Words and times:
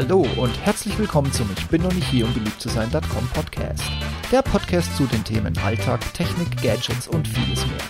Hallo 0.00 0.24
und 0.36 0.56
herzlich 0.64 0.96
willkommen 0.96 1.32
zum 1.32 1.50
Ich 1.58 1.66
bin 1.66 1.82
noch 1.82 1.92
nicht 1.92 2.06
hier, 2.06 2.24
um 2.24 2.32
beliebt 2.32 2.60
zu 2.60 2.68
sein.com 2.68 3.28
Podcast. 3.34 3.82
Der 4.30 4.42
Podcast 4.42 4.96
zu 4.96 5.06
den 5.06 5.24
Themen 5.24 5.58
Alltag, 5.58 6.14
Technik, 6.14 6.62
Gadgets 6.62 7.08
und 7.08 7.26
vieles 7.26 7.66
mehr. 7.66 7.80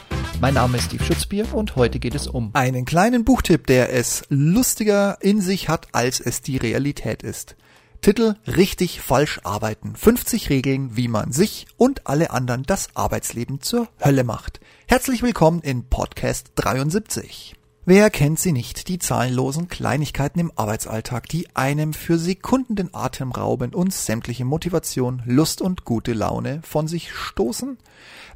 Mein 0.41 0.55
Name 0.55 0.79
ist 0.79 0.85
Steve 0.85 1.05
Schutzbier 1.05 1.53
und 1.53 1.77
heute 1.77 1.99
geht 1.99 2.15
es 2.15 2.27
um 2.27 2.49
einen 2.55 2.87
kleinen 2.87 3.27
Buchtipp, 3.27 3.67
der 3.67 3.93
es 3.93 4.23
lustiger 4.31 5.19
in 5.21 5.43
sich 5.43 5.69
hat, 5.69 5.89
als 5.93 6.19
es 6.19 6.41
die 6.41 6.57
Realität 6.57 7.23
ist. 7.23 7.57
Titel 8.01 8.37
Richtig 8.47 9.03
falsch 9.03 9.41
arbeiten. 9.45 9.95
50 9.95 10.49
Regeln, 10.49 10.97
wie 10.97 11.09
man 11.09 11.33
sich 11.33 11.67
und 11.77 12.07
alle 12.07 12.31
anderen 12.31 12.63
das 12.63 12.89
Arbeitsleben 12.95 13.61
zur 13.61 13.87
Hölle 14.03 14.25
macht. 14.25 14.61
Herzlich 14.87 15.23
willkommen 15.23 15.61
in 15.61 15.91
Podcast 15.91 16.53
73. 16.55 17.58
Wer 17.91 18.11
kennt 18.11 18.39
sie 18.39 18.53
nicht, 18.53 18.89
die 18.89 18.99
zahlenlosen 18.99 19.69
Kleinigkeiten 19.69 20.41
im 20.41 20.53
Arbeitsalltag, 20.55 21.27
die 21.27 21.49
einem 21.57 21.95
für 21.95 22.19
Sekunden 22.19 22.77
den 22.77 22.93
Atem 22.93 23.33
rauben 23.33 23.73
und 23.73 23.95
sämtliche 23.95 24.45
Motivation, 24.45 25.23
Lust 25.25 25.63
und 25.63 25.87
gute 25.87 26.13
Laune 26.13 26.61
von 26.63 26.87
sich 26.87 27.15
stoßen? 27.15 27.79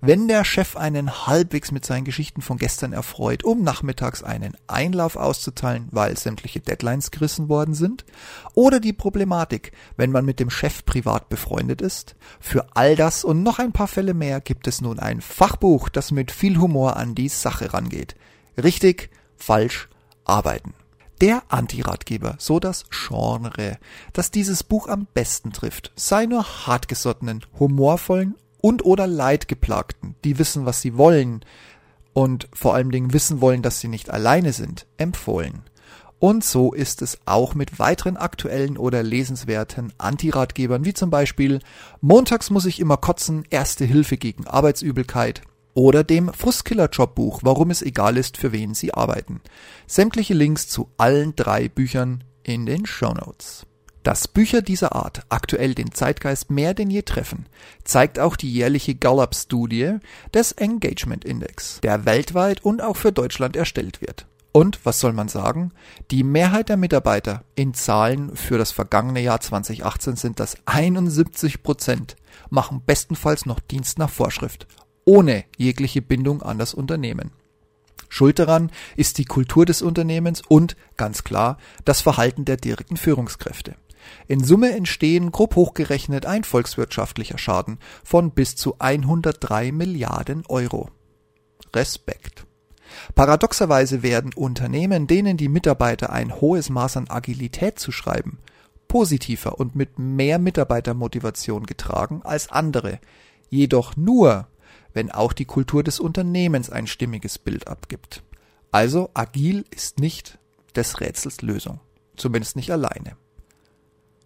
Wenn 0.00 0.26
der 0.26 0.44
Chef 0.44 0.74
einen 0.74 1.26
halbwegs 1.26 1.70
mit 1.70 1.84
seinen 1.84 2.06
Geschichten 2.06 2.40
von 2.40 2.56
gestern 2.56 2.94
erfreut, 2.94 3.44
um 3.44 3.62
nachmittags 3.62 4.22
einen 4.22 4.56
Einlauf 4.68 5.16
auszuteilen, 5.16 5.88
weil 5.90 6.16
sämtliche 6.16 6.60
Deadlines 6.60 7.10
gerissen 7.10 7.50
worden 7.50 7.74
sind? 7.74 8.06
Oder 8.54 8.80
die 8.80 8.94
Problematik, 8.94 9.72
wenn 9.98 10.12
man 10.12 10.24
mit 10.24 10.40
dem 10.40 10.48
Chef 10.48 10.82
privat 10.86 11.28
befreundet 11.28 11.82
ist? 11.82 12.16
Für 12.40 12.68
all 12.74 12.96
das 12.96 13.22
und 13.22 13.42
noch 13.42 13.58
ein 13.58 13.72
paar 13.72 13.88
Fälle 13.88 14.14
mehr 14.14 14.40
gibt 14.40 14.66
es 14.66 14.80
nun 14.80 14.98
ein 14.98 15.20
Fachbuch, 15.20 15.90
das 15.90 16.10
mit 16.10 16.30
viel 16.30 16.56
Humor 16.56 16.96
an 16.96 17.14
die 17.14 17.28
Sache 17.28 17.74
rangeht. 17.74 18.16
Richtig, 18.56 19.10
falsch 19.42 19.88
arbeiten. 20.24 20.74
Der 21.20 21.42
Anti-Ratgeber, 21.48 22.36
so 22.38 22.58
das 22.58 22.84
Genre, 22.90 23.78
das 24.12 24.30
dieses 24.30 24.62
Buch 24.62 24.88
am 24.88 25.06
besten 25.14 25.52
trifft, 25.52 25.92
sei 25.94 26.26
nur 26.26 26.66
hartgesottenen, 26.66 27.44
humorvollen 27.58 28.34
und 28.60 28.84
oder 28.84 29.06
leidgeplagten, 29.06 30.16
die 30.24 30.38
wissen, 30.38 30.66
was 30.66 30.80
sie 30.80 30.96
wollen 30.96 31.44
und 32.12 32.48
vor 32.52 32.74
allen 32.74 32.90
Dingen 32.90 33.12
wissen 33.12 33.40
wollen, 33.40 33.62
dass 33.62 33.80
sie 33.80 33.88
nicht 33.88 34.10
alleine 34.10 34.52
sind, 34.52 34.86
empfohlen. 34.96 35.62
Und 36.18 36.44
so 36.44 36.72
ist 36.72 37.02
es 37.02 37.18
auch 37.24 37.54
mit 37.54 37.80
weiteren 37.80 38.16
aktuellen 38.16 38.76
oder 38.76 39.02
lesenswerten 39.02 39.92
Anti-Ratgebern, 39.98 40.84
wie 40.84 40.94
zum 40.94 41.10
Beispiel 41.10 41.58
Montags 42.00 42.50
muss 42.50 42.64
ich 42.64 42.78
immer 42.78 42.96
kotzen, 42.96 43.44
Erste 43.50 43.84
Hilfe 43.84 44.16
gegen 44.16 44.46
Arbeitsübelkeit, 44.46 45.42
oder 45.74 46.04
dem 46.04 46.32
Frustkiller-Jobbuch, 46.32 47.40
warum 47.42 47.70
es 47.70 47.82
egal 47.82 48.16
ist, 48.16 48.36
für 48.36 48.52
wen 48.52 48.74
Sie 48.74 48.92
arbeiten. 48.94 49.40
Sämtliche 49.86 50.34
Links 50.34 50.68
zu 50.68 50.90
allen 50.96 51.34
drei 51.36 51.68
Büchern 51.68 52.24
in 52.42 52.66
den 52.66 52.86
Show 52.86 53.12
Notes. 53.12 53.66
Dass 54.02 54.26
Bücher 54.26 54.62
dieser 54.62 54.96
Art 54.96 55.22
aktuell 55.28 55.74
den 55.74 55.92
Zeitgeist 55.92 56.50
mehr 56.50 56.74
denn 56.74 56.90
je 56.90 57.02
treffen, 57.02 57.46
zeigt 57.84 58.18
auch 58.18 58.34
die 58.34 58.52
jährliche 58.52 58.96
Gallup-Studie 58.96 59.98
des 60.34 60.52
Engagement 60.52 61.24
Index, 61.24 61.80
der 61.82 62.04
weltweit 62.04 62.64
und 62.64 62.82
auch 62.82 62.96
für 62.96 63.12
Deutschland 63.12 63.56
erstellt 63.56 64.00
wird. 64.00 64.26
Und 64.50 64.84
was 64.84 65.00
soll 65.00 65.12
man 65.12 65.28
sagen? 65.28 65.72
Die 66.10 66.24
Mehrheit 66.24 66.68
der 66.68 66.76
Mitarbeiter 66.76 67.44
in 67.54 67.74
Zahlen 67.74 68.36
für 68.36 68.58
das 68.58 68.72
vergangene 68.72 69.20
Jahr 69.20 69.40
2018 69.40 70.16
sind 70.16 70.40
das 70.40 70.56
71 70.66 71.62
Prozent, 71.62 72.16
machen 72.50 72.82
bestenfalls 72.84 73.46
noch 73.46 73.60
Dienst 73.60 73.98
nach 73.98 74.10
Vorschrift 74.10 74.66
ohne 75.04 75.44
jegliche 75.56 76.02
Bindung 76.02 76.42
an 76.42 76.58
das 76.58 76.74
Unternehmen. 76.74 77.32
Schuld 78.08 78.38
daran 78.38 78.70
ist 78.94 79.18
die 79.18 79.24
Kultur 79.24 79.64
des 79.64 79.80
Unternehmens 79.80 80.42
und, 80.46 80.76
ganz 80.96 81.24
klar, 81.24 81.56
das 81.84 82.02
Verhalten 82.02 82.44
der 82.44 82.58
direkten 82.58 82.98
Führungskräfte. 82.98 83.74
In 84.28 84.44
Summe 84.44 84.72
entstehen 84.72 85.32
grob 85.32 85.56
hochgerechnet 85.56 86.26
ein 86.26 86.44
volkswirtschaftlicher 86.44 87.38
Schaden 87.38 87.78
von 88.04 88.32
bis 88.32 88.56
zu 88.56 88.76
103 88.78 89.72
Milliarden 89.72 90.44
Euro. 90.48 90.90
Respekt. 91.74 92.44
Paradoxerweise 93.14 94.02
werden 94.02 94.32
Unternehmen, 94.34 95.06
denen 95.06 95.36
die 95.36 95.48
Mitarbeiter 95.48 96.10
ein 96.10 96.40
hohes 96.40 96.68
Maß 96.68 96.98
an 96.98 97.08
Agilität 97.08 97.78
zuschreiben, 97.78 98.38
positiver 98.88 99.58
und 99.58 99.74
mit 99.74 99.98
mehr 99.98 100.38
Mitarbeitermotivation 100.38 101.64
getragen 101.64 102.20
als 102.24 102.50
andere, 102.50 103.00
jedoch 103.48 103.96
nur, 103.96 104.48
wenn 104.92 105.10
auch 105.10 105.32
die 105.32 105.44
Kultur 105.44 105.82
des 105.82 106.00
Unternehmens 106.00 106.70
ein 106.70 106.86
stimmiges 106.86 107.38
Bild 107.38 107.68
abgibt. 107.68 108.22
Also 108.70 109.10
agil 109.14 109.64
ist 109.70 109.98
nicht 110.00 110.38
des 110.74 111.00
Rätsels 111.00 111.42
Lösung, 111.42 111.80
zumindest 112.16 112.56
nicht 112.56 112.70
alleine. 112.70 113.16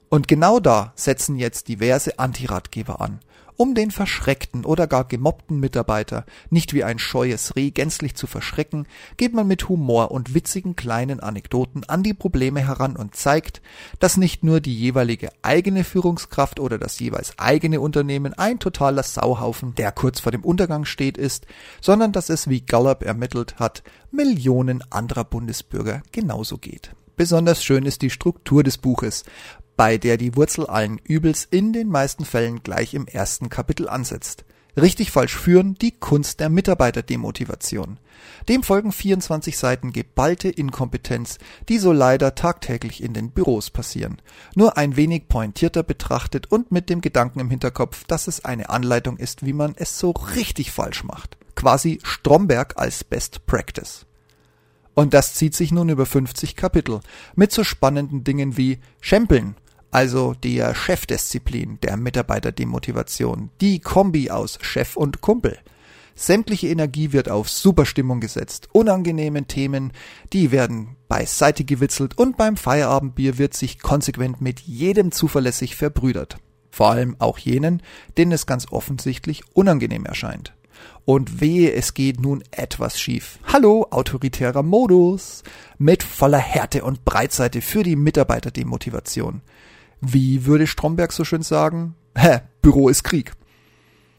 Und 0.09 0.29
genau 0.29 0.61
da 0.61 0.93
setzen 0.95 1.37
jetzt 1.37 1.69
diverse 1.69 2.19
Antiratgeber 2.19 3.01
an, 3.01 3.19
um 3.57 3.75
den 3.75 3.91
verschreckten 3.91 4.65
oder 4.65 4.87
gar 4.87 5.05
gemobbten 5.05 5.59
Mitarbeiter 5.59 6.25
nicht 6.49 6.75
wie 6.75 6.85
ein 6.85 6.99
scheues 6.99 7.57
Reh 7.57 7.71
gänzlich 7.71 8.15
zu 8.15 8.27
verschrecken, 8.27 8.87
geht 9.17 9.33
man 9.33 9.49
mit 9.49 9.69
Humor 9.69 10.13
und 10.13 10.35
witzigen 10.35 10.77
kleinen 10.77 11.21
Anekdoten 11.21 11.83
an 11.85 12.03
die 12.03 12.15
Probleme 12.15 12.61
heran 12.61 12.97
und 12.97 13.17
zeigt, 13.17 13.63
dass 13.99 14.17
nicht 14.17 14.45
nur 14.45 14.61
die 14.61 14.79
jeweilige 14.79 15.31
eigene 15.43 15.83
Führungskraft 15.83 16.61
oder 16.61 16.79
das 16.79 17.01
jeweils 17.01 17.37
eigene 17.39 17.81
Unternehmen 17.81 18.35
ein 18.35 18.61
totaler 18.61 19.03
Sauhaufen, 19.03 19.75
der 19.75 19.91
kurz 19.91 20.21
vor 20.21 20.33
dem 20.33 20.45
Untergang 20.45 20.85
steht, 20.85 21.19
ist, 21.19 21.47
sondern 21.81 22.13
dass 22.13 22.29
es, 22.29 22.49
wie 22.49 22.61
Gallup 22.61 23.03
ermittelt 23.03 23.59
hat, 23.59 23.83
Millionen 24.13 24.85
anderer 24.91 25.25
Bundesbürger 25.25 26.03
genauso 26.13 26.59
geht. 26.59 26.93
Besonders 27.17 27.65
schön 27.65 27.87
ist 27.87 28.03
die 28.03 28.11
Struktur 28.11 28.63
des 28.63 28.77
Buches, 28.77 29.25
bei 29.77 29.99
der 29.99 30.17
die 30.17 30.37
Wurzel 30.37 30.67
allen 30.67 30.99
Übels 31.05 31.47
in 31.51 31.73
den 31.73 31.89
meisten 31.89 32.25
Fällen 32.25 32.63
gleich 32.63 32.95
im 32.95 33.07
ersten 33.07 33.49
Kapitel 33.49 33.89
ansetzt. 33.89 34.45
Richtig 34.79 35.11
falsch 35.11 35.35
führen, 35.35 35.75
die 35.75 35.93
Kunst 35.93 36.41
der 36.41 36.51
Mitarbeiterdemotivation. 36.51 37.99
Dem 38.49 38.63
folgen 38.63 38.93
24 38.93 39.57
Seiten 39.57 39.93
geballte 39.93 40.51
Inkompetenz, 40.51 41.39
die 41.71 41.79
so 41.79 41.93
leider 41.93 42.35
tagtäglich 42.35 43.03
in 43.03 43.15
den 43.15 43.31
Büros 43.31 43.71
passieren. 43.71 44.21
Nur 44.55 44.77
ein 44.77 44.97
wenig 44.97 45.29
pointierter 45.29 45.83
betrachtet 45.83 46.53
und 46.53 46.73
mit 46.73 46.91
dem 46.91 47.01
Gedanken 47.01 47.41
im 47.41 47.49
Hinterkopf, 47.49 48.05
dass 48.05 48.29
es 48.29 48.45
eine 48.45 48.69
Anleitung 48.69 49.17
ist, 49.17 49.47
wie 49.47 49.55
man 49.55 49.75
es 49.77 49.99
so 49.99 50.11
richtig 50.11 50.73
falsch 50.73 51.05
macht. 51.05 51.39
Quasi 51.55 51.99
Stromberg 52.03 52.75
als 52.77 53.03
Best 53.03 53.47
Practice. 53.47 54.05
Und 54.93 55.15
das 55.15 55.35
zieht 55.35 55.55
sich 55.55 55.73
nun 55.73 55.89
über 55.89 56.05
50 56.05 56.55
Kapitel 56.55 57.01
mit 57.35 57.51
so 57.51 57.65
spannenden 57.65 58.25
Dingen 58.25 58.59
wie 58.59 58.79
Schempeln, 59.01 59.57
also 59.97 60.35
der 60.35 60.75
Chefdisziplin 60.75 61.79
der 61.81 61.97
Mitarbeiterdemotivation, 61.97 63.49
die 63.63 63.81
Kombi 63.81 64.31
aus 64.31 64.59
Chef 64.61 64.95
und 64.95 65.23
Kumpel. 65.23 65.57
Sämtliche 66.15 66.69
Energie 66.69 67.15
wird 67.15 67.31
auf 67.31 67.49
Superstimmung 67.49 68.21
gesetzt, 68.21 68.69
unangenehme 68.73 69.47
Themen, 69.47 69.95
die 70.35 70.53
werden 70.53 70.97
beiseite 71.09 71.65
gewitzelt 71.65 72.19
und 72.19 72.37
beim 72.37 72.59
Feierabendbier 72.59 73.39
wird 73.39 73.55
sich 73.55 73.79
konsequent 73.79 74.43
mit 74.43 74.61
jedem 74.61 75.13
zuverlässig 75.13 75.77
verbrüdert. 75.77 76.37
Vor 76.71 76.91
allem 76.91 77.17
auch 77.19 77.39
jenen, 77.39 77.81
denen 78.19 78.33
es 78.33 78.45
ganz 78.45 78.67
offensichtlich 78.71 79.45
unangenehm 79.55 80.05
erscheint. 80.05 80.53
Und 81.07 81.41
wehe, 81.41 81.73
es 81.73 81.95
geht 81.95 82.21
nun 82.21 82.45
etwas 82.51 83.01
schief. 83.01 83.39
Hallo, 83.51 83.87
autoritärer 83.91 84.63
Modus. 84.63 85.43
Mit 85.79 86.03
voller 86.03 86.37
Härte 86.37 86.85
und 86.85 87.07
Breitseite 87.07 87.63
für 87.63 87.83
die 87.83 87.97
Mitarbeiterdemotivation. 87.97 89.41
Wie 90.01 90.45
würde 90.47 90.67
Stromberg 90.67 91.13
so 91.13 91.25
schön 91.25 91.43
sagen? 91.43 91.95
Hä, 92.17 92.41
Büro 92.63 92.89
ist 92.89 93.03
Krieg. 93.03 93.33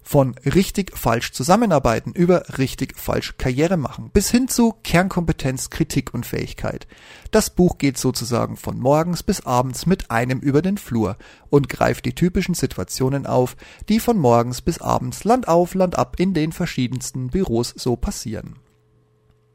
Von 0.01 0.35
richtig 0.45 0.97
falsch 0.97 1.33
zusammenarbeiten 1.33 2.13
über 2.13 2.57
richtig 2.57 2.97
falsch 2.97 3.35
Karriere 3.38 3.75
machen 3.75 4.09
bis 4.13 4.31
hin 4.31 4.47
zu 4.47 4.73
Kernkompetenz, 4.83 5.69
Kritik 5.69 6.13
und 6.13 6.25
Fähigkeit. 6.25 6.87
Das 7.31 7.49
Buch 7.49 7.78
geht 7.78 7.97
sozusagen 7.97 8.55
von 8.55 8.79
morgens 8.79 9.22
bis 9.22 9.46
abends 9.46 9.85
mit 9.85 10.09
einem 10.09 10.40
über 10.40 10.61
den 10.61 10.78
Flur 10.78 11.17
und 11.49 11.67
greift 11.67 12.05
die 12.05 12.16
typischen 12.16 12.55
Situationen 12.55 13.25
auf, 13.25 13.57
die 13.90 13.99
von 13.99 14.17
morgens 14.17 14.61
bis 14.61 14.79
abends 14.79 15.25
Land 15.25 15.49
auf, 15.49 15.73
Land 15.73 15.97
ab 15.97 16.16
in 16.19 16.34
den 16.34 16.53
verschiedensten 16.53 17.28
Büros 17.28 17.73
so 17.75 17.97
passieren. 17.97 18.55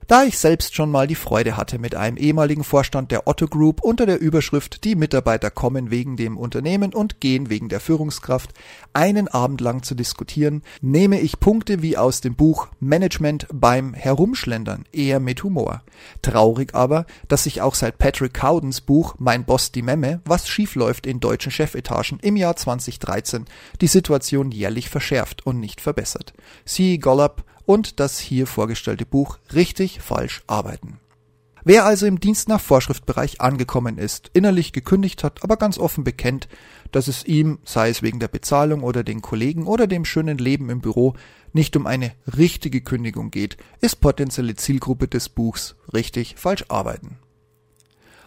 Da 0.08 0.25
ich 0.25 0.37
selbst 0.37 0.75
schon 0.75 0.90
mal 0.90 1.06
die 1.06 1.14
Freude 1.14 1.56
hatte, 1.56 1.78
mit 1.78 1.94
einem 1.94 2.16
ehemaligen 2.16 2.64
Vorstand 2.64 3.12
der 3.12 3.28
Otto 3.28 3.46
Group 3.46 3.82
unter 3.82 4.04
der 4.04 4.20
Überschrift 4.20 4.82
Die 4.84 4.96
Mitarbeiter 4.96 5.50
kommen 5.50 5.90
wegen 5.90 6.16
dem 6.16 6.37
Unternehmen 6.37 6.93
und 6.93 7.20
gehen 7.20 7.50
wegen 7.50 7.69
der 7.69 7.78
Führungskraft 7.78 8.50
einen 8.93 9.28
Abend 9.28 9.60
lang 9.60 9.84
zu 9.84 9.94
diskutieren, 9.94 10.62
nehme 10.81 11.20
ich 11.20 11.38
Punkte 11.38 11.82
wie 11.82 11.96
aus 11.96 12.20
dem 12.20 12.34
Buch 12.34 12.69
Management 12.81 13.46
beim 13.52 13.94
Herumschlendern 13.94 14.84
eher 14.93 15.20
mit 15.20 15.44
Humor. 15.44 15.82
Traurig 16.20 16.75
aber, 16.75 17.06
dass 17.28 17.44
sich 17.44 17.60
auch 17.60 17.76
seit 17.76 17.99
Patrick 17.99 18.34
Cowdens 18.34 18.81
Buch 18.81 19.14
Mein 19.19 19.44
Boss 19.44 19.70
die 19.70 19.82
Memme, 19.82 20.20
was 20.25 20.49
schiefläuft 20.49 21.06
in 21.06 21.20
deutschen 21.20 21.52
Chefetagen 21.52 22.19
im 22.20 22.37
Jahr 22.37 22.56
2013 22.56 23.44
die 23.81 23.87
Situation 23.87 24.50
jährlich 24.50 24.90
verschärft 24.90 25.46
und 25.46 25.60
nicht 25.60 25.81
verbessert. 25.81 26.32
Sie 26.64 26.99
Gollop 26.99 27.44
und 27.67 28.00
das 28.00 28.19
hier 28.19 28.47
vorgestellte 28.47 29.06
Buch 29.06 29.38
Richtig 29.53 30.00
falsch 30.00 30.43
arbeiten. 30.47 30.99
Wer 31.64 31.85
also 31.85 32.06
im 32.06 32.19
Dienst 32.19 32.49
nach 32.49 32.61
Vorschriftbereich 32.61 33.41
angekommen 33.41 33.97
ist, 33.97 34.31
innerlich 34.32 34.73
gekündigt 34.73 35.23
hat, 35.23 35.44
aber 35.44 35.56
ganz 35.56 35.79
offen 35.79 36.03
bekennt, 36.03 36.49
dass 36.91 37.06
es 37.06 37.25
ihm, 37.25 37.61
sei 37.64 37.88
es 37.88 38.03
wegen 38.03 38.19
der 38.19 38.29
Bezahlung 38.29 38.82
oder 38.82 39.05
den 39.05 39.23
Kollegen 39.23 39.67
oder 39.67 39.87
dem 39.87 40.05
schönen 40.05 40.38
Leben 40.38 40.70
im 40.70 40.81
Büro, 40.81 41.14
nicht 41.53 41.76
um 41.76 41.87
eine 41.87 42.12
richtige 42.37 42.81
Kündigung 42.81 43.31
geht, 43.31 43.59
ist 43.81 44.00
potenzielle 44.00 44.56
Zielgruppe 44.56 45.06
des 45.06 45.29
Buchs 45.29 45.76
richtig 45.93 46.35
falsch 46.37 46.64
arbeiten. 46.69 47.19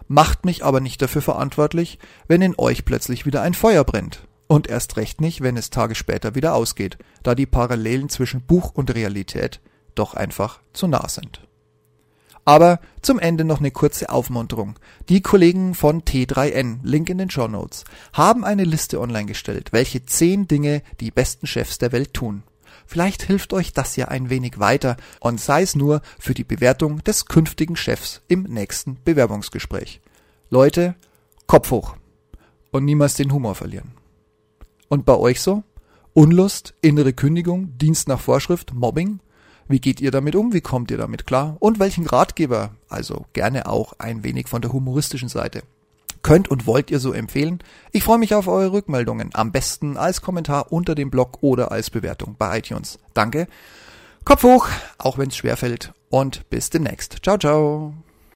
Macht 0.07 0.45
mich 0.45 0.63
aber 0.63 0.79
nicht 0.79 1.01
dafür 1.01 1.21
verantwortlich, 1.21 1.99
wenn 2.27 2.41
in 2.41 2.55
euch 2.57 2.85
plötzlich 2.85 3.25
wieder 3.25 3.41
ein 3.41 3.53
Feuer 3.53 3.83
brennt. 3.83 4.27
Und 4.47 4.67
erst 4.67 4.97
recht 4.97 5.21
nicht, 5.21 5.41
wenn 5.41 5.57
es 5.57 5.69
Tage 5.69 5.95
später 5.95 6.35
wieder 6.35 6.53
ausgeht, 6.53 6.97
da 7.23 7.33
die 7.33 7.47
Parallelen 7.47 8.09
zwischen 8.09 8.41
Buch 8.41 8.71
und 8.73 8.93
Realität 8.93 9.59
doch 9.95 10.13
einfach 10.13 10.59
zu 10.73 10.87
nah 10.87 11.07
sind. 11.09 11.41
Aber 12.47 12.79
zum 13.01 13.17
Ende 13.17 13.43
noch 13.43 13.59
eine 13.59 13.71
kurze 13.71 14.09
Aufmunterung. 14.09 14.75
Die 15.09 15.21
Kollegen 15.21 15.73
von 15.73 16.03
T3N, 16.03 16.77
Link 16.83 17.09
in 17.09 17.17
den 17.17 17.31
Show 17.31 17.47
Notes, 17.47 17.85
haben 18.13 18.45
eine 18.45 18.65
Liste 18.65 19.01
online 19.01 19.25
gestellt, 19.25 19.69
welche 19.71 20.05
zehn 20.05 20.47
Dinge 20.47 20.83
die 20.99 21.09
besten 21.09 21.47
Chefs 21.47 21.79
der 21.79 21.91
Welt 21.91 22.13
tun. 22.13 22.43
Vielleicht 22.85 23.23
hilft 23.23 23.51
euch 23.51 23.73
das 23.73 23.95
ja 23.95 24.09
ein 24.09 24.29
wenig 24.29 24.59
weiter 24.59 24.95
und 25.19 25.41
sei 25.41 25.63
es 25.63 25.75
nur 25.75 26.03
für 26.19 26.35
die 26.35 26.43
Bewertung 26.43 27.03
des 27.03 27.25
künftigen 27.25 27.75
Chefs 27.75 28.21
im 28.27 28.43
nächsten 28.43 28.99
Bewerbungsgespräch. 29.03 30.01
Leute, 30.51 30.93
Kopf 31.47 31.71
hoch 31.71 31.95
und 32.69 32.85
niemals 32.85 33.15
den 33.15 33.33
Humor 33.33 33.55
verlieren. 33.55 33.94
Und 34.87 35.05
bei 35.05 35.15
euch 35.15 35.41
so? 35.41 35.63
Unlust, 36.13 36.73
innere 36.81 37.13
Kündigung, 37.13 37.77
Dienst 37.77 38.07
nach 38.07 38.19
Vorschrift, 38.19 38.73
Mobbing? 38.73 39.19
Wie 39.67 39.79
geht 39.79 39.99
ihr 39.99 40.11
damit 40.11 40.35
um? 40.35 40.53
Wie 40.53 40.61
kommt 40.61 40.91
ihr 40.91 40.97
damit 40.97 41.25
klar? 41.25 41.57
Und 41.59 41.79
welchen 41.79 42.05
Ratgeber, 42.05 42.71
also 42.87 43.25
gerne 43.33 43.67
auch 43.67 43.93
ein 43.97 44.23
wenig 44.23 44.47
von 44.47 44.61
der 44.61 44.71
humoristischen 44.71 45.29
Seite, 45.29 45.63
könnt 46.21 46.49
und 46.49 46.67
wollt 46.67 46.91
ihr 46.91 46.99
so 46.99 47.13
empfehlen? 47.13 47.59
Ich 47.91 48.03
freue 48.03 48.19
mich 48.19 48.35
auf 48.35 48.47
eure 48.47 48.71
Rückmeldungen. 48.71 49.31
Am 49.33 49.51
besten 49.51 49.97
als 49.97 50.21
Kommentar 50.21 50.71
unter 50.71 50.93
dem 50.95 51.09
Blog 51.09 51.39
oder 51.41 51.71
als 51.71 51.89
Bewertung 51.89 52.35
bei 52.37 52.59
iTunes. 52.59 52.99
Danke. 53.13 53.47
Kopf 54.23 54.43
hoch, 54.43 54.67
auch 54.97 55.17
wenn 55.17 55.29
es 55.29 55.37
schwerfällt. 55.37 55.93
Und 56.09 56.49
bis 56.49 56.69
demnächst. 56.69 57.17
Ciao, 57.23 57.37
ciao. 57.37 58.04